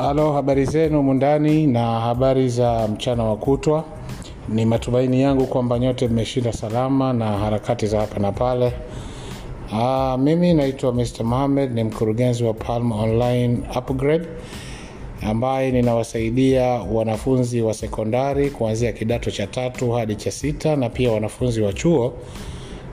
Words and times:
Halo, 0.00 0.32
habari 0.32 0.64
zenu 0.64 1.02
mundani 1.02 1.66
na 1.66 2.00
habari 2.00 2.48
za 2.48 2.88
mchana 2.88 3.24
wa 3.24 3.36
kutwa. 3.36 3.84
Ni 4.48 4.64
matumaini 4.64 5.22
yangu 5.22 5.46
kwamba 5.46 5.78
nyote 5.78 6.08
mmeshinda 6.08 6.52
salama 6.52 7.12
na 7.12 7.26
harakati 7.38 7.86
za 7.86 8.00
hapa 8.00 8.18
na 8.20 8.32
pale. 8.32 8.72
Aa, 9.72 10.16
mimi 10.18 10.54
naitwa 10.54 10.92
Mr. 10.92 11.24
Mohamed, 11.24 11.72
ni 11.74 11.84
mkurugenzi 11.84 12.44
wa 12.44 12.54
Palm 12.54 12.92
Online 12.92 13.58
Upgrade 13.78 14.26
ambaye 15.22 15.70
ninawasaidia 15.72 16.64
wanafunzi 16.66 17.62
wa 17.62 17.74
sekondari 17.74 18.50
kuanzia 18.50 18.92
kidato 18.92 19.30
cha 19.30 19.46
tatu 19.46 19.92
hadi 19.92 20.14
cha 20.16 20.30
sita 20.30 20.76
na 20.76 20.88
pia 20.88 21.12
wanafunzi 21.12 21.60
wa 21.62 21.72
chuo 21.72 22.12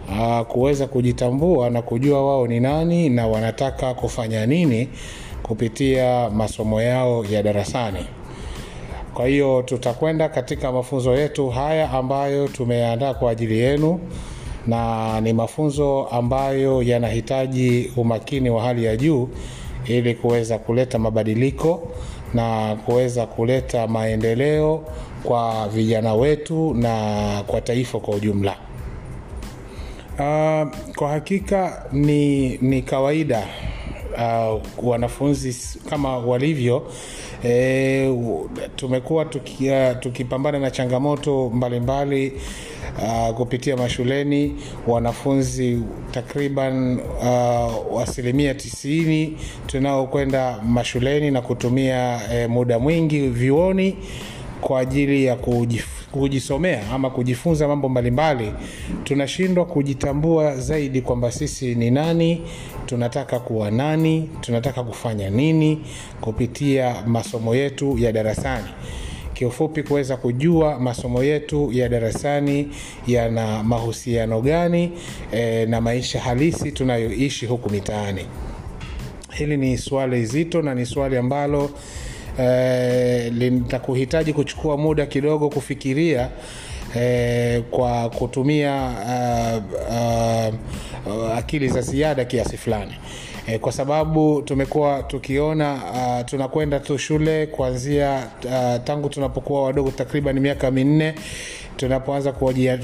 uh, 0.10 0.42
kuweza 0.48 0.88
kujitambua 0.88 1.70
na 1.70 1.82
kujua 1.82 2.26
wao 2.26 2.48
ni 2.48 2.60
nani 2.60 3.10
na 3.10 3.28
wanataka 3.28 3.94
kufanya 3.94 4.46
nini 4.46 4.90
kupitia 5.44 6.30
masomo 6.30 6.82
yao 6.82 7.26
ya 7.26 7.44
darasani. 7.44 8.06
Kwa 9.14 9.28
hiyo 9.28 9.62
tutakwenda 9.62 10.30
katika 10.30 10.72
mafunzo 10.72 11.16
yetu 11.16 11.50
haya 11.50 11.92
ambayo 11.92 12.48
tumeandaa 12.48 13.14
kwa 13.14 13.32
ajili 13.32 13.58
yenu, 13.60 14.00
na 14.68 15.22
ni 15.22 15.34
mafunzo 15.34 16.08
ambayo 16.12 16.84
yanahitaji 16.84 17.92
umakini 17.98 18.50
wa 18.50 18.62
hali 18.64 18.86
ya 18.86 18.98
juu 18.98 19.30
ili 19.86 20.16
kuweza 20.16 20.58
kuleta 20.60 21.00
mabadiliko 21.00 21.88
na 22.34 22.76
kuweza 22.86 23.26
kuleta 23.26 23.88
maendeleo 23.88 24.84
kwa 25.24 25.68
vijana 25.68 26.14
wetu 26.14 26.74
na 26.74 27.44
kwa 27.48 27.62
taifa 27.62 28.00
kwa 28.00 28.16
ujumla. 28.16 28.56
Uh, 30.14 30.68
kwa 30.96 31.10
hakika 31.10 31.86
ni, 31.92 32.58
ni 32.58 32.82
kawaida 32.82 33.48
uh, 34.18 34.62
wanafunzi 34.84 35.56
kama 35.90 36.18
walivyo 36.18 36.92
e, 37.46 38.14
tumekuwa 38.76 39.26
uh, 39.26 40.00
tukipambana 40.00 40.60
na 40.60 40.72
changamoto 40.72 41.50
mbalimbali 41.54 42.34
uh, 43.04 43.36
kupitia 43.36 43.78
mashuleni. 43.78 44.56
Wanafunzi 44.88 45.82
takriban 46.12 47.00
uh, 47.22 48.02
asilimia 48.02 48.54
tisini 48.54 49.38
tunaokwenda 49.68 50.62
mashuleni 50.66 51.32
na 51.32 51.42
kutumia 51.42 52.20
e, 52.34 52.48
muda 52.48 52.80
mwingi 52.80 53.20
vyuoni 53.28 53.98
kwa 54.62 54.80
ajili 54.80 55.26
ya 55.26 55.36
kujif, 55.36 55.88
kujisomea 56.18 56.90
ama 56.92 57.10
kujifunza 57.10 57.68
mambo 57.68 57.90
mbalimbali, 57.90 58.54
tunashindwa 59.04 59.66
kujitambua 59.66 60.58
zaidi 60.58 61.02
kwamba 61.02 61.32
sisi 61.32 61.76
ni 61.76 61.92
nani, 61.92 62.42
tunataka 62.86 63.40
kuwa 63.40 63.72
nani, 63.72 64.30
tunataka 64.42 64.84
kufanya 64.84 65.30
nini 65.30 65.82
kupitia 66.22 66.96
masomo 67.06 67.56
yetu 67.56 67.98
ya 67.98 68.12
darasani. 68.12 68.68
Kiufupi, 69.34 69.84
kuweza 69.84 70.18
kujua 70.18 70.80
masomo 70.80 71.24
yetu 71.24 71.72
ya 71.74 71.90
darasani 71.90 72.68
yana 73.08 73.64
mahusiano 73.64 74.42
gani 74.42 74.92
e, 75.32 75.66
na 75.66 75.82
maisha 75.82 76.20
halisi 76.20 76.72
tunayoishi 76.72 77.46
huku 77.46 77.70
mitaani. 77.70 78.22
Hili 79.34 79.58
ni 79.58 79.78
swali 79.78 80.26
zito 80.26 80.62
na 80.62 80.76
ni 80.76 80.86
swali 80.86 81.18
ambalo 81.18 81.70
eh, 82.40 83.34
litakuhitaji 83.34 84.34
kuchukua 84.34 84.78
muda 84.78 85.06
kidogo 85.06 85.50
kufikiria 85.50 86.30
eh, 86.96 87.62
kwa 87.72 88.10
kutumia 88.10 88.92
uh, 89.96 90.54
uh, 91.18 91.38
akili 91.38 91.68
za 91.70 91.82
ziada 91.82 92.26
kiasi 92.26 92.58
fulani. 92.58 92.94
Eh, 93.48 93.60
kwa 93.60 93.72
sababu 93.72 94.42
tumekuwa 94.42 95.04
tukiona 95.04 95.80
tunakwenda 96.26 96.80
tu 96.80 96.98
shule 96.98 97.46
kuanzia 97.48 98.28
tangu 98.84 99.10
tunapokuwa 99.10 99.64
wadogo 99.64 99.92
takriban 99.92 100.40
miaka 100.40 100.72
minne 100.72 101.16
tunapoanza 101.78 102.32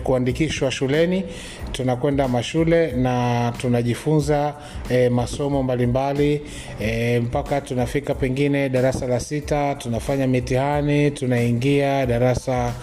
kuandikishwa 0.03 0.71
shuleni 0.71 1.23
tunakwenda 1.71 2.27
mashule 2.27 2.91
na 2.91 3.53
tunajifunza 3.57 4.53
e, 4.89 5.09
masomo 5.09 5.63
mbalimbali 5.63 6.41
e, 6.81 7.19
mpaka 7.19 7.61
tunafika 7.61 8.15
pengine 8.15 8.69
darasa 8.69 9.07
la 9.07 9.19
sita 9.19 9.75
tunafanya 9.75 10.27
mitihani 10.27 11.11
tunaingia 11.11 12.05
darasa 12.05 12.73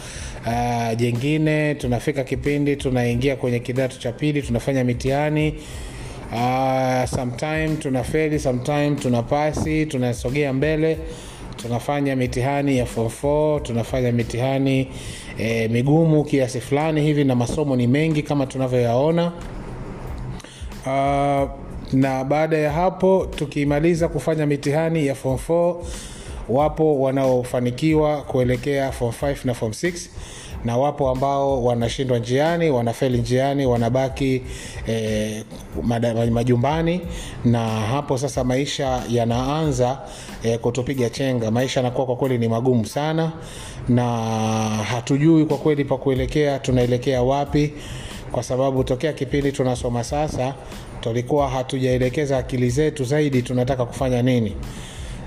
uh, 0.46 0.96
jengine 0.98 1.74
tunafika 1.74 2.24
kipindi 2.24 2.76
tunaingia 2.76 3.36
kwenye 3.36 3.58
kidato 3.58 3.96
cha 3.98 4.12
pili 4.12 4.42
tunafanya 4.42 4.84
mitihani 4.84 5.54
uh, 6.32 7.04
sometime 7.16 7.68
tunafeli 7.78 8.38
sometime 8.38 8.90
tunapasi 8.90 9.86
tunasogea 9.86 10.52
mbele 10.52 10.98
tunafanya 11.62 12.16
mitihani 12.16 12.78
ya 12.78 12.86
form 12.86 13.08
4 13.22 13.60
tunafanya 13.62 14.12
mitihani 14.12 14.88
e, 15.38 15.68
migumu 15.68 16.24
kiasi 16.24 16.60
fulani 16.60 17.00
hivi 17.02 17.24
na 17.24 17.34
masomo 17.34 17.76
ni 17.76 17.86
mengi 17.86 18.22
kama 18.22 18.46
tunavyoyaona. 18.46 19.32
Uh, 20.86 21.50
na 21.92 22.24
baada 22.24 22.58
ya 22.58 22.72
hapo 22.72 23.26
tukimaliza 23.36 24.08
kufanya 24.08 24.46
mitihani 24.46 25.06
ya 25.06 25.14
form 25.14 25.38
4 25.48 25.74
wapo 26.48 27.00
wanaofanikiwa 27.00 28.22
kuelekea 28.22 28.92
form 28.92 29.12
5 29.22 29.36
na 29.44 29.54
form 29.54 29.72
6 29.72 29.92
na 30.64 30.76
wapo 30.76 31.08
ambao 31.10 31.64
wanashindwa 31.64 32.18
njiani 32.18 32.70
wanafeli 32.70 33.18
njiani 33.18 33.66
wanabaki 33.66 34.42
eh, 34.86 35.44
majumbani 36.30 37.00
na 37.44 37.68
hapo 37.68 38.18
sasa 38.18 38.44
maisha 38.44 39.02
yanaanza 39.08 39.98
eh, 40.42 40.58
kutupiga 40.58 41.10
chenga. 41.10 41.50
Maisha 41.50 41.80
yanakuwa 41.80 42.06
kwa 42.06 42.16
kweli 42.16 42.38
ni 42.38 42.48
magumu 42.48 42.86
sana 42.86 43.32
na 43.88 44.06
hatujui 44.68 45.44
kwa 45.44 45.56
kweli 45.58 45.84
pa 45.84 45.96
kuelekea 45.96 46.58
tunaelekea 46.58 47.22
wapi 47.22 47.72
kwa 48.32 48.42
sababu 48.42 48.84
tokea 48.84 49.12
kipindi 49.12 49.52
tunasoma 49.52 50.04
sasa 50.04 50.54
tulikuwa 51.00 51.48
hatujaelekeza 51.48 52.38
akili 52.38 52.70
zetu 52.70 53.04
zaidi 53.04 53.42
tunataka 53.42 53.86
kufanya 53.86 54.22
nini 54.22 54.56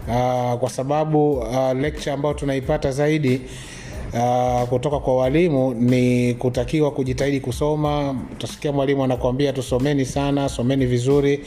uh, 0.08 0.60
kwa 0.60 0.70
sababu 0.70 1.32
uh, 1.34 1.72
lecture 1.82 2.12
ambayo 2.12 2.34
tunaipata 2.34 2.92
zaidi 2.92 3.42
uh, 4.14 4.64
kutoka 4.70 5.00
kwa 5.00 5.18
walimu 5.18 5.74
ni 5.74 6.34
kutakiwa 6.34 6.92
kujitahidi 6.92 7.40
kusoma. 7.40 8.16
Utasikia 8.32 8.72
mwalimu 8.72 9.04
anakuambia 9.04 9.54
tusomeni 9.54 10.06
sana 10.06 10.50
someni 10.50 10.86
vizuri 10.86 11.40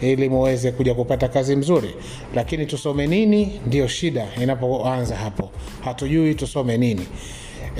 ili 0.00 0.28
muweze 0.28 0.72
kuja 0.72 0.94
kupata 0.94 1.28
kazi 1.28 1.56
mzuri. 1.56 1.94
Lakini 2.34 2.66
tusome 2.66 3.06
nini? 3.06 3.60
Ndio 3.66 3.88
shida 3.88 4.26
inapoanza 4.42 5.16
hapo. 5.16 5.50
Hatujui 5.84 6.34
tusome 6.34 6.76
nini. 6.78 7.06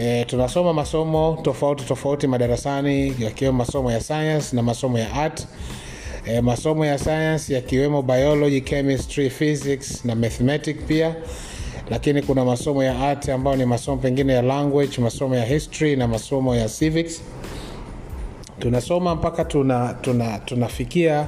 E, 0.00 0.24
tunasoma 0.24 0.72
masomo 0.72 1.38
tofauti 1.42 1.84
tofauti 1.84 2.26
madarasani 2.26 3.14
yakiwemo 3.18 3.58
masomo 3.58 3.92
ya 3.92 4.00
science 4.00 4.56
na 4.56 4.62
masomo 4.62 4.98
ya 4.98 5.12
art 5.12 5.46
e, 6.28 6.40
masomo 6.40 6.84
ya 6.86 6.98
science 6.98 7.54
yakiwemo 7.54 8.02
biology 8.02 8.60
chemistry 8.60 9.30
physics 9.30 10.04
na 10.04 10.14
mathematic 10.14 10.86
pia. 10.86 11.14
Lakini 11.90 12.22
kuna 12.22 12.44
masomo 12.44 12.84
ya 12.84 12.98
art 13.00 13.28
ambayo 13.28 13.56
ni 13.56 13.64
masomo 13.64 13.96
pengine 13.96 14.32
ya 14.32 14.42
language 14.42 15.00
masomo 15.00 15.36
ya 15.36 15.44
history 15.44 15.96
na 15.96 16.08
masomo 16.08 16.56
ya 16.56 16.68
civics. 16.68 17.22
Tunasoma 18.58 19.14
mpaka 19.14 19.44
tuna, 19.44 19.94
tuna, 20.00 20.38
tunafikia 20.38 21.26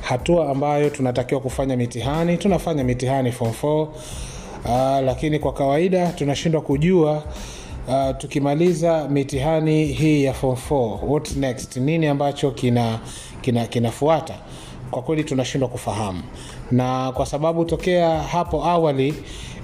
hatua 0.00 0.50
ambayo 0.50 0.90
tunatakiwa 0.90 1.40
kufanya 1.40 1.76
mitihani. 1.76 2.36
Tunafanya 2.38 2.84
mitihani 2.84 3.32
form 3.32 3.52
4 3.62 3.82
uh, 3.82 5.04
lakini 5.06 5.38
kwa 5.38 5.52
kawaida 5.52 6.06
tunashindwa 6.12 6.60
kujua 6.60 7.22
uh, 7.88 8.16
tukimaliza 8.18 9.08
mitihani 9.08 9.84
hii 9.84 10.24
ya 10.24 10.32
form 10.32 10.58
4 10.70 10.98
what 11.08 11.36
next? 11.36 11.76
Nini 11.76 12.06
ambacho 12.06 12.50
kina 12.50 12.98
kina 13.40 13.66
kinafuata? 13.66 14.34
Kwa 14.90 15.02
kweli 15.02 15.24
tunashindwa 15.24 15.68
kufahamu. 15.68 16.22
Na 16.70 17.12
kwa 17.12 17.26
sababu 17.26 17.64
tokea 17.64 18.22
hapo 18.22 18.64
awali 18.64 19.14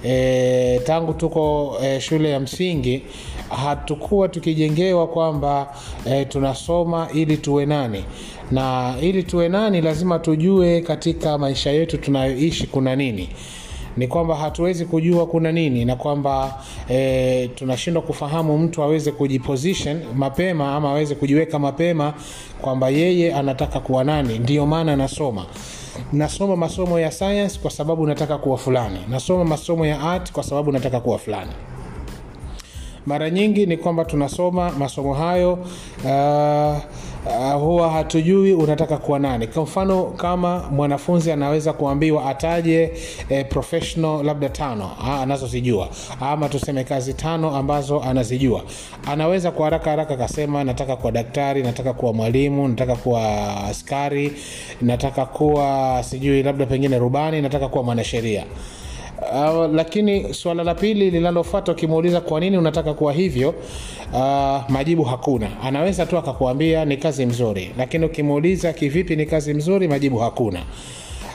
e, 0.05 0.79
tangu 0.79 1.13
tuko 1.13 1.75
e, 1.83 1.99
shule 2.01 2.29
ya 2.29 2.39
msingi 2.39 3.01
hatukuwa 3.49 4.29
tukijengewa 4.29 5.07
kwamba 5.07 5.73
e, 6.05 6.25
tunasoma 6.25 7.07
ili 7.13 7.37
tuwe 7.37 7.65
nani. 7.65 8.03
Na 8.51 8.95
ili 9.01 9.23
tuwe 9.23 9.49
nani 9.49 9.81
lazima 9.81 10.19
tujue 10.19 10.81
katika 10.81 11.37
maisha 11.37 11.71
yetu 11.71 11.97
tunayoishi 11.97 12.67
kuna 12.67 12.95
nini 12.95 13.29
ni 13.97 14.07
kwamba 14.07 14.35
hatuwezi 14.35 14.85
kujua 14.85 15.25
kuna 15.25 15.51
nini 15.51 15.85
na 15.85 15.95
kwamba 15.95 16.61
e, 16.89 17.47
tunashindwa 17.47 18.01
kufahamu 18.03 18.57
mtu 18.57 18.83
aweze 18.83 19.11
kujiposition 19.11 20.01
mapema 20.15 20.75
ama 20.75 20.89
aweze 20.89 21.15
kujiweka 21.15 21.59
mapema 21.59 22.13
kwamba 22.61 22.89
yeye 22.89 23.33
anataka 23.33 23.79
kuwa 23.79 24.03
nani. 24.03 24.39
Ndiyo 24.39 24.65
maana 24.65 24.95
nasoma. 24.95 25.45
Nasoma 26.13 26.55
masomo 26.55 26.99
ya 26.99 27.11
science 27.11 27.59
kwa 27.59 27.71
sababu 27.71 28.07
nataka 28.07 28.37
kuwa 28.37 28.57
fulani. 28.57 28.99
Nasoma 29.09 29.43
masomo 29.45 29.85
ya 29.85 30.01
art 30.01 30.31
kwa 30.31 30.43
sababu 30.43 30.71
nataka 30.71 30.99
kuwa 30.99 31.17
fulani. 31.17 31.51
Mara 33.05 33.29
nyingi 33.29 33.65
ni 33.65 33.77
kwamba 33.77 34.05
tunasoma 34.05 34.71
masomo 34.71 35.13
hayo 35.13 35.53
uh, 35.53 36.77
uh, 37.25 37.61
huwa 37.61 37.89
hatujui 37.91 38.53
unataka 38.53 38.97
kuwa 38.97 39.19
nani. 39.19 39.47
Kwa 39.47 39.63
mfano 39.63 40.03
kama 40.03 40.59
mwanafunzi 40.71 41.31
anaweza 41.31 41.73
kuambiwa 41.73 42.25
ataje 42.25 42.91
eh, 43.29 43.45
professional 43.49 44.23
labda 44.25 44.49
tano 44.49 44.91
ah, 45.05 45.21
anazozijua. 45.21 45.89
Ama 46.21 46.49
tuseme 46.49 46.83
kazi 46.83 47.13
tano 47.13 47.55
ambazo 47.55 48.01
anazijua. 48.01 48.61
Anaweza 49.07 49.51
kwa 49.51 49.65
haraka 49.65 49.89
haraka 49.89 50.13
akasema 50.13 50.63
nataka 50.63 50.95
kuwa 50.95 51.11
daktari 51.11 51.63
nataka 51.63 51.93
kuwa 51.93 52.13
mwalimu 52.13 52.67
nataka 52.67 52.95
kuwa 52.95 53.55
askari 53.63 54.31
nataka 54.81 55.25
kuwa 55.25 55.99
sijui 56.03 56.43
labda 56.43 56.65
pengine 56.65 56.99
rubani 56.99 57.41
nataka 57.41 57.67
kuwa 57.67 57.83
mwanasheria 57.83 58.45
Uh, 59.33 59.73
lakini 59.75 60.33
suala 60.33 60.63
la 60.63 60.75
pili 60.75 61.11
linalofata 61.11 61.71
ukimuuliza 61.71 62.21
kwa 62.21 62.39
nini 62.39 62.57
unataka 62.57 62.93
kuwa 62.93 63.13
hivyo 63.13 63.53
uh, 64.13 64.69
majibu 64.69 65.03
hakuna. 65.03 65.49
Anaweza 65.63 66.05
tu 66.05 66.17
akakuambia 66.17 66.85
ni 66.85 66.97
kazi 66.97 67.25
mzuri 67.25 67.71
lakini 67.77 68.05
ukimuuliza 68.05 68.73
kivipi 68.73 69.15
ni 69.15 69.25
kazi 69.25 69.53
mzuri 69.53 69.87
majibu 69.87 70.17
hakuna 70.17 70.63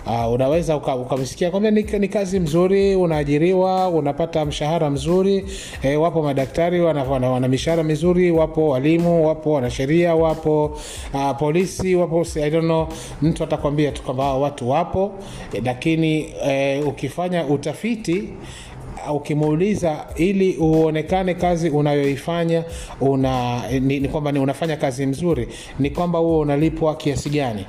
Uh, 0.09 0.33
unaweza 0.33 0.77
ukamsikia 0.77 1.49
uka 1.49 1.71
ni, 1.71 1.83
ni 1.83 2.09
kazi 2.09 2.41
mzuri 2.41 2.97
unaajiriwa 2.97 3.89
unapata 3.89 4.45
mshahara 4.45 4.91
mzuri 4.91 5.45
e, 5.83 5.97
wapo 5.97 6.23
madaktari 6.23 6.81
wana, 6.81 7.05
wana, 7.05 7.31
wana 7.31 7.49
mishahara 7.49 7.83
mizuri 7.83 8.31
wapo 8.31 8.69
walimu 8.69 9.27
wapo 9.27 9.53
wanasheria 9.53 10.15
wapo 10.15 10.79
uh, 11.15 11.37
polisi 11.39 11.95
wapo 11.95 12.27
I 12.37 12.51
don't 12.51 12.65
know 12.65 12.89
mtu 13.23 13.45
atakwambia 13.45 13.93
tu 13.93 14.03
kwamba 14.03 14.35
watu 14.35 14.71
wapo 14.71 15.13
e, 15.53 15.63
lakini 15.65 16.35
e, 16.47 16.81
ukifanya 16.83 17.45
utafiti 17.47 18.29
ukimuuliza 19.13 20.07
ili 20.17 20.57
uonekane 20.57 21.35
kazi 21.35 21.71
unayoifanya 21.71 22.65
una 23.01 23.63
ni, 23.81 24.01
ni 24.01 24.09
kwamba 24.09 24.33
ni 24.33 24.39
unafanya 24.39 24.77
kazi 24.77 25.07
mzuri 25.07 25.49
ni 25.79 25.91
kwamba 25.91 26.19
huo 26.19 26.39
unalipwa 26.39 26.97
kiasi 26.97 27.31
gani. 27.31 27.67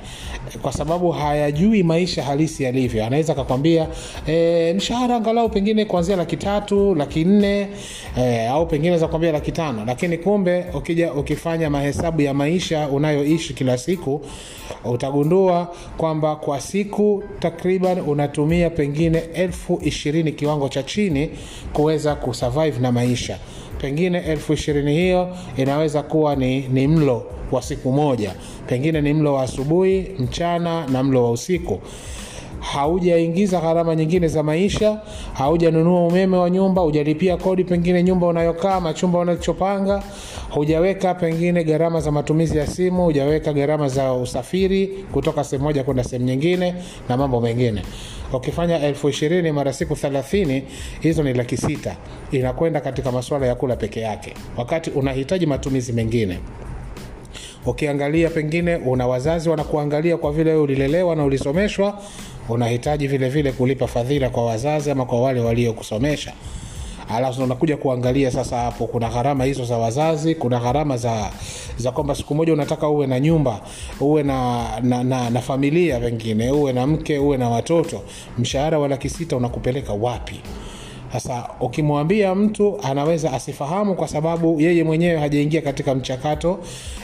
Kwa 0.62 0.72
sababu 0.72 1.10
hayajui 1.10 1.82
maisha 1.82 2.22
halisi 2.22 2.62
yalivyo. 2.62 3.04
Anaweza 3.06 3.32
akakwambia 3.32 3.86
e, 4.26 4.72
mshahara 4.72 5.16
angalau 5.16 5.48
pengine 5.48 5.84
kuanzia 5.84 6.16
laki 6.16 6.36
tatu 6.36 6.94
e, 8.18 8.46
au 8.46 8.66
pengine 8.66 8.98
za 8.98 9.08
kwambia 9.08 9.32
laki 9.32 9.52
lakini 9.86 10.18
kumbe 10.18 10.64
ukija 10.74 11.12
ukifanya 11.12 11.70
mahesabu 11.70 12.22
ya 12.22 12.34
maisha 12.34 12.88
unayoishi 12.88 13.54
kila 13.54 13.78
siku 13.78 14.20
utagundua 14.84 15.74
kwamba 15.96 16.36
kwa 16.36 16.60
siku 16.60 17.22
takriban 17.38 18.00
unatumia 18.00 18.70
pengine 18.70 19.18
elfu 19.18 19.80
ishirini 19.84 20.32
kiwango 20.32 20.68
cha 20.68 20.82
chini 20.82 21.29
kuweza 21.72 22.14
kusurvive 22.14 22.78
na 22.80 22.92
maisha. 22.92 23.38
Pengine 23.78 24.18
elfu 24.18 24.52
ishirini 24.52 24.92
hiyo 24.94 25.28
inaweza 25.56 26.02
kuwa 26.02 26.36
ni, 26.36 26.60
ni 26.60 26.88
mlo 26.88 27.24
wa 27.52 27.62
siku 27.62 27.92
moja. 27.92 28.34
Pengine 28.66 29.00
ni 29.00 29.12
mlo 29.14 29.34
wa 29.34 29.42
asubuhi 29.42 30.10
mchana 30.18 30.86
na 30.86 31.02
mlo 31.02 31.24
wa 31.24 31.30
usiku. 31.30 31.80
Haujaingiza 32.60 33.60
gharama 33.60 33.96
nyingine 33.96 34.28
za 34.28 34.42
maisha 34.42 35.00
haujanunua 35.32 36.06
umeme 36.06 36.36
wa 36.36 36.50
nyumba 36.50 36.82
hujalipia 36.82 37.36
kodi 37.36 37.64
pengine 37.64 38.02
nyumba 38.02 38.26
unayokaa 38.26 38.80
machumba 38.80 39.18
unachopanga 39.18 40.02
hujaweka 40.50 41.14
pengine 41.14 41.64
gharama 41.64 42.00
za 42.00 42.10
matumizi 42.12 42.58
ya 42.58 42.66
simu 42.66 43.04
hujaweka 43.04 43.52
gharama 43.52 43.88
za 43.88 44.12
usafiri 44.14 44.86
kutoka 45.12 45.44
sehemu 45.44 45.64
moja 45.64 45.84
kwenda 45.84 46.04
sehemu 46.04 46.24
nyingine 46.24 46.74
na 47.08 47.16
mambo 47.16 47.40
mengine 47.40 47.82
ukifanya 48.32 48.80
elfu 48.80 49.08
ishirini 49.08 49.52
mara 49.52 49.72
siku 49.72 49.96
thelathini 49.96 50.62
hizo 51.00 51.22
ni 51.22 51.34
laki 51.34 51.56
sita. 51.56 51.96
Inakwenda 52.30 52.80
katika 52.80 53.12
masuala 53.12 53.46
ya 53.46 53.54
kula 53.54 53.76
peke 53.76 54.00
yake. 54.00 54.34
Wakati 54.56 54.90
unahitaji 54.90 55.46
matumizi 55.46 55.92
mengine. 55.92 56.38
Ukiangalia 57.66 58.30
pengine 58.30 58.76
una 58.76 59.06
wazazi 59.06 59.48
wanakuangalia 59.48 60.16
kwa 60.16 60.32
vile 60.32 60.54
ulilelewa 60.54 61.16
na 61.16 61.24
ulisomeshwa 61.24 62.02
unahitaji 62.48 63.06
vile 63.08 63.28
vile 63.28 63.52
kulipa 63.52 63.86
fadhila 63.86 64.30
kwa 64.30 64.46
wazazi 64.46 64.90
ama 64.90 65.04
kwa 65.04 65.20
wale 65.22 65.40
waliokusomesha 65.40 66.32
alafu 67.12 67.42
unakuja 67.42 67.76
kuangalia 67.76 68.30
sasa 68.30 68.56
hapo 68.58 68.86
kuna 68.86 69.08
gharama 69.08 69.44
hizo 69.44 69.64
za 69.64 69.78
wazazi 69.78 70.34
kuna 70.34 70.60
gharama 70.60 70.96
za 70.96 71.30
za 71.76 71.90
kwamba 71.92 72.14
siku 72.14 72.34
moja 72.34 72.52
unataka 72.52 72.88
uwe 72.88 73.06
na 73.06 73.20
nyumba 73.20 73.60
uwe 74.00 74.22
na, 74.22 74.66
na, 74.82 75.04
na, 75.04 75.30
na 75.30 75.40
familia 75.40 76.00
pengine 76.00 76.50
uwe 76.50 76.72
na 76.72 76.86
mke 76.86 77.18
uwe 77.18 77.36
na 77.36 77.48
watoto 77.48 78.02
mshahara 78.38 78.78
wa 78.78 78.88
laki 78.88 79.08
sita 79.08 79.36
unakupeleka 79.36 79.92
wapi? 79.92 80.40
Sasa 81.12 81.48
ukimwambia 81.60 82.34
mtu 82.34 82.78
anaweza 82.82 83.32
asifahamu 83.32 83.94
kwa 83.94 84.08
sababu 84.08 84.60
yeye 84.60 84.84
mwenyewe 84.84 85.20
hajaingia 85.20 85.62
katika 85.62 85.94
mchakato 85.94 86.58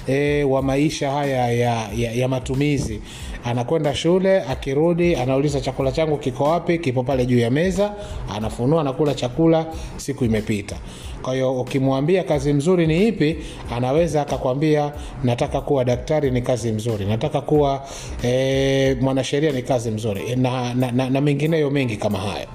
e, 0.08 0.44
wa 0.44 0.62
maisha 0.62 1.10
haya 1.10 1.52
ya, 1.52 1.88
ya, 1.96 2.12
ya 2.12 2.28
matumizi 2.28 3.00
anakwenda 3.46 3.94
shule 3.94 4.42
akirudi 4.42 5.16
anauliza 5.16 5.60
chakula 5.60 5.92
changu 5.92 6.16
kiko 6.18 6.44
wapi 6.44 6.78
kipo 6.78 7.02
pale 7.02 7.26
juu 7.26 7.38
ya 7.38 7.50
meza 7.50 7.94
anafunua 8.36 8.80
anakula 8.80 9.14
chakula 9.14 9.66
siku 9.96 10.24
imepita. 10.24 10.76
Kwa 11.22 11.34
hiyo 11.34 11.60
ukimwambia 11.60 12.24
kazi 12.24 12.52
mzuri 12.52 12.86
ni 12.86 13.08
ipi 13.08 13.36
anaweza 13.76 14.22
akakwambia 14.22 14.92
nataka 15.24 15.60
kuwa 15.60 15.84
daktari 15.84 16.30
ni 16.30 16.42
kazi 16.42 16.72
mzuri 16.72 17.04
nataka 17.06 17.40
kuwa 17.40 17.84
e, 18.24 18.94
mwanasheria 19.00 19.52
ni 19.52 19.62
kazi 19.62 19.90
mzuri 19.90 20.36
na, 20.36 20.74
na, 20.74 20.92
na, 20.92 21.10
na 21.10 21.20
mengineyo 21.20 21.70
mengi 21.70 21.96
kama 21.96 22.18
hayo. 22.18 22.46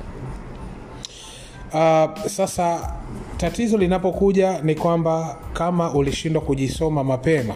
Uh, 1.74 2.26
sasa 2.28 2.94
tatizo 3.38 3.78
linapokuja 3.78 4.62
ni 4.62 4.76
kwamba 4.76 5.38
kama 5.54 5.94
ulishindwa 5.94 6.42
kujisoma 6.42 7.04
mapema 7.04 7.54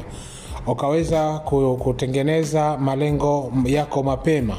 ukaweza 0.67 1.39
kutengeneza 1.79 2.77
malengo 2.77 3.51
yako 3.65 4.03
mapema. 4.03 4.57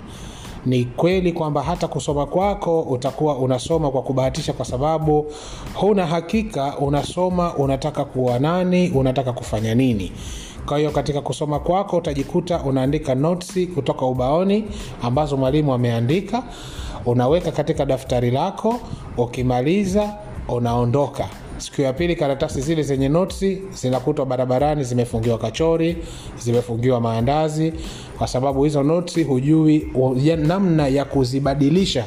Ni 0.67 0.85
kweli 0.85 1.33
kwamba 1.33 1.63
hata 1.63 1.89
kusoma 1.89 2.27
kwako 2.27 2.81
utakuwa 2.83 3.37
unasoma 3.39 3.91
kwa 3.91 4.03
kubahatisha 4.03 4.53
kwa 4.53 4.65
sababu 4.65 5.27
huna 5.75 6.07
hakika 6.07 6.79
unasoma 6.79 7.55
unataka 7.55 8.05
kuwa 8.05 8.39
nani 8.39 8.91
unataka 8.91 9.33
kufanya 9.33 9.75
nini. 9.75 10.13
Kwa 10.67 10.79
hiyo 10.79 10.91
katika 10.91 11.21
kusoma 11.21 11.59
kwako 11.59 11.97
utajikuta 11.97 12.63
unaandika 12.63 13.15
notsi 13.15 13.67
kutoka 13.67 14.07
ubaoni 14.07 14.65
ambazo 15.03 15.37
mwalimu 15.37 15.73
ameandika. 15.75 16.43
Unaweka 17.07 17.53
katika 17.53 17.85
daftari 17.87 18.31
lako 18.31 18.81
ukimaliza 19.17 20.15
unaondoka 20.49 21.29
siku 21.59 21.83
ya 21.83 21.93
pili 21.93 22.17
karatasi 22.17 22.61
zile 22.61 22.83
zenye 22.83 23.09
notsi 23.09 23.63
zinakutwa 23.75 24.27
barabarani 24.27 24.85
zimefungiwa 24.85 25.39
kachori 25.39 25.97
zimefungiwa 26.39 27.01
maandazi. 27.01 27.73
Kwa 28.19 28.27
sababu 28.27 28.65
hizo 28.65 28.83
notsi 28.83 29.23
hujui 29.23 29.89
namna 30.37 30.89
ya 30.89 31.05
kuzibadilisha 31.05 32.05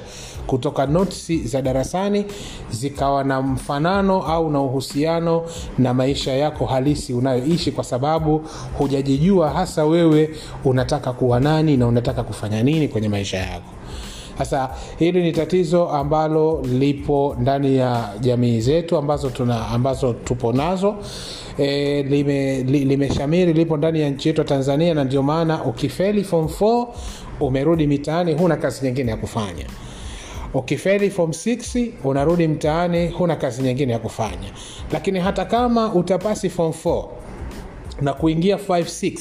kutoka 0.47 0.85
notsi 0.85 1.38
za 1.47 1.62
darasani 1.62 2.25
zikawa 2.71 3.24
na 3.24 3.41
mfanano 3.41 4.24
au 4.24 4.50
na 4.51 4.62
uhusiano 4.62 5.43
na 5.77 5.93
maisha 5.93 6.31
yako 6.33 6.65
halisi 6.65 7.13
unayoishi 7.13 7.71
kwa 7.71 7.83
sababu 7.83 8.45
hujajijua 8.77 9.50
hasa 9.50 9.85
wewe 9.85 10.29
unataka 10.65 11.13
kuwa 11.13 11.39
nani 11.39 11.77
na 11.77 11.88
unataka 11.88 12.24
kufanya 12.24 12.63
nini 12.63 12.88
kwenye 12.88 13.09
maisha 13.09 13.38
yako 13.38 13.71
sasa 14.39 14.69
hili 15.00 15.24
ni 15.24 15.31
tatizo 15.31 15.89
ambalo 15.89 16.62
lipo 16.72 17.36
ndani 17.39 17.75
ya 17.77 18.13
jamii 18.19 18.60
zetu 18.62 18.98
ambazo 18.98 19.29
tuna 19.29 19.67
ambazo 19.67 20.13
tupo 20.13 20.53
nazo. 20.53 20.96
E, 21.58 22.03
limeshamiri 22.63 23.53
lipo 23.53 23.77
ndani 23.77 24.01
ya 24.01 24.10
nchi 24.10 24.27
yetu 24.29 24.41
ya 24.41 24.48
tanzania 24.48 24.93
na 24.93 25.03
ndio 25.03 25.24
maana 25.24 25.63
ukifeli 25.65 26.24
form 26.24 26.46
4 26.46 26.88
umerudi 27.39 27.88
mitaani 27.88 28.34
huna 28.34 28.58
kazi 28.58 28.86
nyingine 28.86 29.12
ya 29.12 29.17
kufanya. 29.17 29.65
Ukifeli 30.53 31.10
form 31.10 31.29
6 31.31 31.89
unarudi 32.03 32.48
mtaani 32.48 33.08
huna 33.08 33.36
kazi 33.36 33.62
nyingine 33.63 33.93
ya 33.93 34.00
kufanya. 34.00 34.51
Lakini 34.91 35.19
hata 35.19 35.46
kama 35.46 35.93
utapasi 35.93 36.50
form 36.50 36.72
4 36.86 37.05
na 38.01 38.13
kuingia 38.13 38.55
56 38.55 39.19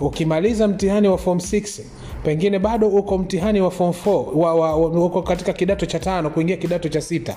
ukimaliza 0.00 0.68
mtihani 0.68 1.08
wa 1.08 1.18
form 1.18 1.38
6 1.38 1.82
pengine 2.24 2.58
bado 2.58 2.88
uko 2.88 3.18
mtihani 3.18 3.60
wa 3.60 3.70
form 3.70 3.90
4 4.06 4.24
wa, 4.38 4.54
wa, 4.54 4.76
wa, 4.76 5.04
uko 5.04 5.22
katika 5.22 5.52
kidato 5.52 5.86
cha 5.86 5.98
tano 5.98 6.30
kuingia 6.30 6.56
kidato 6.56 6.88
cha 6.88 7.00
sita. 7.00 7.36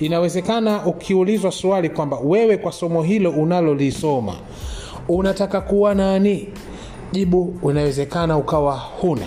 Inawezekana 0.00 0.86
ukiulizwa 0.86 1.52
swali 1.52 1.88
kwamba 1.90 2.18
wewe 2.24 2.56
kwa 2.56 2.72
somo 2.72 3.02
hilo 3.02 3.30
unalolisoma 3.30 4.34
unataka 5.08 5.60
kuwa 5.60 5.94
nani? 5.94 6.48
Jibu 7.12 7.54
unawezekana 7.62 8.36
ukawa 8.36 8.76
huna. 8.76 9.26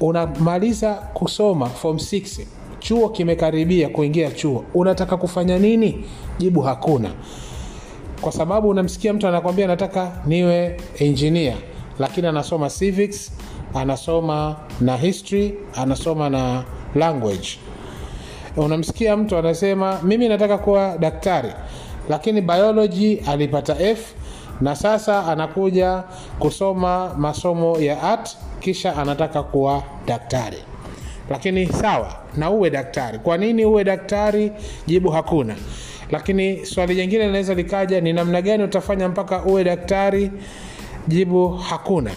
Unamaliza 0.00 0.94
kusoma 0.94 1.66
form 1.66 1.96
6 1.96 2.42
chuo 2.78 3.08
kimekaribia 3.08 3.88
kuingia 3.88 4.30
chuo. 4.30 4.64
Unataka 4.74 5.16
kufanya 5.16 5.58
nini? 5.58 6.04
Jibu 6.38 6.60
hakuna. 6.60 7.10
Kwa 8.20 8.32
sababu 8.32 8.68
unamsikia 8.68 9.12
mtu 9.12 9.26
anakwambia 9.28 9.66
nataka 9.66 10.22
niwe 10.26 10.76
engineer 10.98 11.54
lakini 11.98 12.26
anasoma 12.26 12.70
civics 12.70 13.32
anasoma 13.74 14.56
na 14.80 14.96
history 14.96 15.54
anasoma 15.74 16.30
na 16.30 16.64
language. 16.94 17.58
Unamsikia 18.56 19.16
mtu 19.16 19.36
anasema 19.36 20.00
mimi 20.02 20.28
nataka 20.28 20.58
kuwa 20.58 20.98
daktari 20.98 21.52
lakini 22.08 22.40
biology 22.40 23.18
alipata 23.26 23.76
f 23.80 24.14
na 24.60 24.76
sasa 24.76 25.26
anakuja 25.26 26.02
kusoma 26.38 27.14
masomo 27.18 27.78
ya 27.78 28.02
art 28.02 28.36
kisha 28.60 28.96
anataka 28.96 29.42
kuwa 29.42 29.82
daktari. 30.06 30.58
Lakini 31.30 31.66
sawa 31.66 32.12
na 32.36 32.50
uwe 32.50 32.70
daktari. 32.70 33.18
Kwa 33.18 33.38
nini 33.38 33.64
uwe 33.64 33.84
daktari? 33.84 34.52
Jibu 34.86 35.10
hakuna. 35.10 35.54
Lakini 36.10 36.66
swali 36.66 36.94
jingine 36.94 37.26
linaweza 37.26 37.54
likaja 37.54 38.00
ni 38.00 38.12
namna 38.12 38.42
gani 38.42 38.64
utafanya 38.64 39.08
mpaka 39.08 39.42
uwe 39.42 39.64
daktari 39.64 40.30
jibu 41.08 41.48
hakuna. 41.48 42.10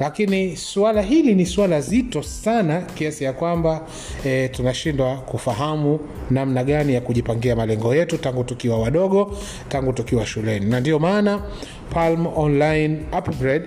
Lakini 0.00 0.56
suala 0.56 1.02
hili 1.02 1.34
ni 1.34 1.46
suala 1.46 1.80
zito 1.80 2.22
sana 2.22 2.80
kiasi 2.80 3.24
ya 3.24 3.32
kwamba 3.32 3.86
e, 4.24 4.48
tunashindwa 4.48 5.16
kufahamu 5.16 6.00
namna 6.30 6.64
gani 6.64 6.94
ya 6.94 7.00
kujipangia 7.00 7.56
malengo 7.56 7.94
yetu 7.94 8.18
tangu 8.18 8.44
tukiwa 8.44 8.78
wadogo 8.78 9.36
tangu 9.68 9.92
tukiwa 9.92 10.26
shuleni. 10.26 10.66
Na 10.66 10.80
ndio 10.80 10.98
maana 10.98 11.42
palm 11.90 12.26
online 12.36 12.98
upgrade 13.18 13.64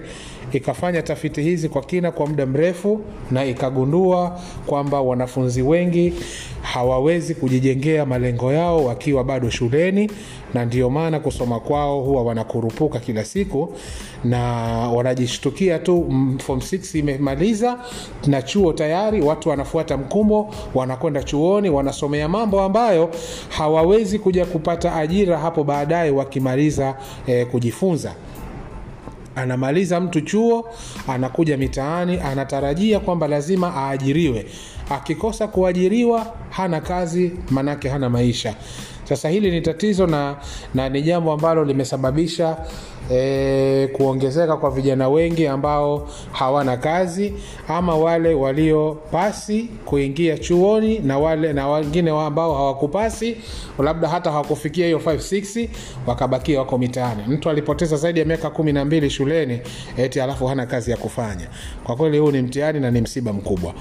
ikafanya 0.52 1.02
tafiti 1.02 1.42
hizi 1.42 1.70
kwa 1.70 1.82
kina 1.82 2.12
kwa 2.12 2.28
muda 2.28 2.46
mrefu 2.46 3.02
na 3.32 3.46
ikagundua 3.46 4.40
kwamba 4.66 5.02
wanafunzi 5.02 5.62
wengi 5.62 6.14
hawawezi 6.62 7.36
kujijengea 7.36 8.06
malengo 8.06 8.54
yao 8.54 8.86
wakiwa 8.86 9.24
bado 9.24 9.50
shuleni 9.50 10.12
na 10.54 10.66
ndio 10.66 10.90
maana 10.90 11.20
kusoma 11.20 11.60
kwao 11.60 12.02
huwa 12.02 12.24
wanakurupuka 12.24 13.00
kila 13.00 13.26
siku 13.26 13.74
na 14.24 14.40
wanajishtukia 14.90 15.80
tu 15.80 16.06
mm, 16.10 16.38
form 16.40 16.60
6 16.60 17.00
imemaliza 17.00 17.78
na 18.28 18.42
chuo 18.42 18.74
tayari 18.74 19.22
watu 19.22 19.50
wanafuata 19.50 19.98
mkumbo 19.98 20.54
wanakwenda 20.76 21.24
chuoni 21.24 21.70
wanasomea 21.70 22.30
mambo 22.30 22.62
ambayo 22.62 23.10
hawawezi 23.50 24.20
kuja 24.20 24.46
kupata 24.46 24.96
ajira 24.96 25.38
hapo 25.38 25.64
baadaye 25.64 26.12
wakimaliza 26.12 26.96
eh, 27.28 27.48
kujifunza 27.48 28.14
anamaliza 29.38 30.00
mtu 30.00 30.22
chuo 30.22 30.70
anakuja 31.08 31.58
mitaani 31.58 32.20
anatarajia 32.20 33.00
kwamba 33.00 33.28
lazima 33.28 33.74
aajiriwe. 33.76 34.46
Akikosa 34.90 35.48
kuajiriwa 35.48 36.34
hana 36.50 36.82
kazi 36.82 37.32
manake 37.50 37.90
hana 37.90 38.10
maisha. 38.10 38.56
Sasa 39.04 39.30
hili 39.30 39.52
ni 39.52 39.62
tatizo 39.62 40.08
na, 40.08 40.36
na 40.74 40.90
ni 40.90 41.02
jambo 41.02 41.32
ambalo 41.34 41.64
limesababisha 41.66 42.58
e, 43.12 43.88
kuongezeka 43.88 44.58
kwa 44.58 44.72
vijana 44.72 45.10
wengi 45.10 45.48
ambao 45.48 46.08
hawana 46.32 46.78
kazi 46.78 47.34
ama 47.68 47.96
wale 47.98 48.34
waliopasi 48.34 49.64
kuingia 49.86 50.38
chuoni 50.38 51.00
na 51.00 51.20
wale 51.20 51.54
na 51.54 51.70
wengine 51.70 52.12
ambao 52.12 52.56
hawakupasi 52.56 53.38
labda 53.80 54.08
hata 54.10 54.32
hawakufikia 54.32 54.86
hiyo 54.86 54.98
56 54.98 55.68
wakabakia 56.08 56.60
wako 56.60 56.78
mitaani. 56.78 57.24
Mtu 57.28 57.50
alipoteza 57.50 57.98
zaidi 57.98 58.20
ya 58.20 58.26
miaka 58.26 58.50
kumi 58.50 58.74
na 58.74 58.86
mbili 58.86 59.10
shuleni 59.10 59.60
eti 59.98 60.22
alafu 60.22 60.48
hana 60.48 60.66
kazi 60.66 60.92
ya 60.92 60.98
kufanya. 60.98 61.48
Kwa 61.84 61.96
kweli 61.96 62.18
huu 62.18 62.32
ni 62.32 62.42
mtihani 62.42 62.80
na 62.80 62.92
ni 62.92 63.02
msiba 63.02 63.34
mkubwa 63.34 63.74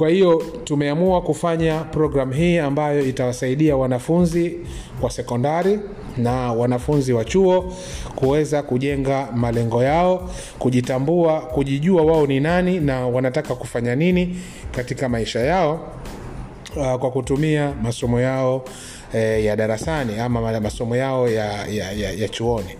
kwa 0.00 0.08
hiyo 0.08 0.42
tumeamua 0.64 1.22
kufanya 1.22 1.80
programu 1.80 2.32
hii 2.32 2.58
ambayo 2.58 3.06
itawasaidia 3.06 3.76
wanafunzi 3.76 4.56
wa 5.02 5.10
sekondari 5.10 5.80
na 6.16 6.52
wanafunzi 6.52 7.12
wa 7.12 7.24
chuo 7.24 7.72
kuweza 8.14 8.62
kujenga 8.62 9.28
malengo 9.34 9.82
yao 9.82 10.30
kujitambua 10.58 11.40
kujijua 11.40 12.02
wao 12.02 12.26
ni 12.26 12.40
nani 12.40 12.80
na 12.80 13.06
wanataka 13.06 13.54
kufanya 13.54 13.94
nini 13.96 14.36
katika 14.72 15.08
maisha 15.08 15.40
yao 15.40 15.92
uh, 16.76 16.94
kwa 16.94 17.10
kutumia 17.10 17.72
masomo 17.82 18.20
yao 18.20 18.64
eh, 19.14 19.44
ya 19.44 19.56
darasani 19.56 20.18
ama 20.18 20.60
masomo 20.60 20.96
yao 20.96 21.28
ya, 21.28 21.66
ya, 21.66 21.92
ya, 21.92 22.12
ya 22.12 22.28
chuoni 22.28 22.70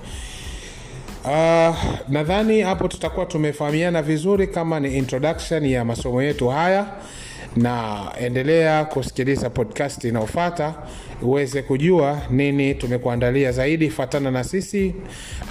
Uh, 1.25 1.77
nadhani 2.09 2.61
hapo 2.61 2.89
tutakuwa 2.89 3.27
tumefahamiana 3.27 4.03
vizuri 4.03 4.47
kama 4.47 4.81
ni 4.81 4.97
introduction 4.99 5.67
ya 5.67 5.85
masomo 5.85 6.23
yetu 6.23 6.49
haya. 6.49 6.87
Na 7.57 8.01
endelea 8.21 8.85
kusikiliza 8.85 9.51
podcast 9.51 10.05
inayofata 10.05 10.75
uweze 11.23 11.63
kujua 11.63 12.19
nini 12.31 12.75
tumekuandalia 12.75 13.53
zaidi. 13.53 13.91
Fatana 13.91 14.31
na 14.31 14.45
sisi 14.45 14.95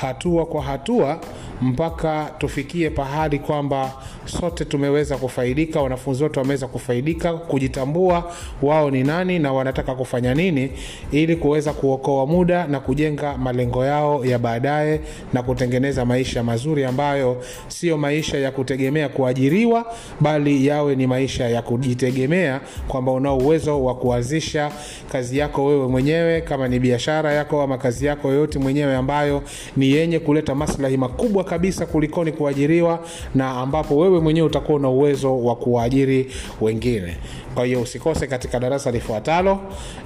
hatua 0.01 0.45
kwa 0.45 0.61
hatua 0.63 1.19
mpaka 1.61 2.31
tufikie 2.37 2.89
pahali 2.89 3.39
kwamba 3.39 3.93
sote 4.25 4.65
tumeweza 4.65 5.17
kufaidika 5.17 5.81
wanafunzi 5.81 6.23
wote 6.23 6.39
wameweza 6.39 6.67
kufaidika. 6.67 7.33
Kujitambua 7.33 8.31
wao 8.61 8.91
ni 8.91 9.03
nani 9.03 9.39
na 9.39 9.53
wanataka 9.53 9.95
kufanya 9.95 10.33
nini 10.35 10.71
ili 11.11 11.35
kuweza 11.35 11.73
kuokoa 11.73 12.25
muda 12.25 12.67
na 12.67 12.79
kujenga 12.79 13.37
malengo 13.37 13.85
yao 13.85 14.25
ya 14.25 14.39
baadaye 14.39 14.99
na 15.33 15.43
kutengeneza 15.43 16.05
maisha 16.05 16.43
mazuri 16.43 16.85
ambayo 16.85 17.43
sio 17.67 17.97
maisha 17.97 18.37
ya 18.37 18.51
kutegemea 18.51 19.09
kuajiriwa 19.09 19.95
bali 20.21 20.67
yawe 20.67 20.95
ni 20.95 21.07
maisha 21.07 21.49
ya 21.49 21.61
kujitegemea 21.61 22.61
kwamba 22.87 23.11
unao 23.11 23.37
uwezo 23.37 23.83
wa 23.83 23.95
kuanzisha 23.95 24.71
kazi 25.11 25.37
yako 25.37 25.58
wewe 25.65 25.87
mwenyewe 25.87 26.41
kama 26.41 26.67
ni 26.67 26.79
biashara 26.79 27.33
yako 27.33 27.61
ama 27.61 27.77
kazi 27.77 28.05
yako 28.05 28.27
yoyote 28.27 28.59
mwenyewe 28.59 28.95
ambayo 28.95 29.43
ni 29.77 29.91
yenye 29.91 30.19
kuleta 30.19 30.55
maslahi 30.55 30.97
makubwa 30.97 31.43
kabisa 31.43 31.85
kulikoni 31.85 32.31
kuajiriwa 32.31 32.99
na 33.35 33.49
ambapo 33.51 33.97
wewe 33.97 34.19
mwenyewe 34.19 34.47
utakuwa 34.47 34.79
na 34.79 34.89
uwezo 34.89 35.43
wa 35.43 35.55
kuwaajiri 35.55 36.31
wengine. 36.61 37.17
Kwa 37.53 37.65
hiyo 37.65 37.81
usikose 37.81 38.27
katika 38.27 38.59
darasa 38.59 38.91
lifuatalo 38.91 39.59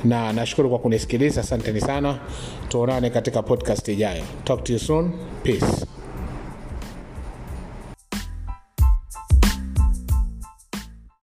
na 0.03 0.33
nashukuru 0.33 0.69
kwa 0.69 0.79
kunisikiliza. 0.79 1.41
Asanteni 1.41 1.81
sana. 1.81 2.17
Tuonane 2.69 3.10
katika 3.10 3.41
podcast 3.43 3.88
ijayo. 3.88 4.24
Talk 4.43 4.63
to 4.63 4.74
you 4.74 4.79
soon. 4.79 5.12
Peace 5.43 5.65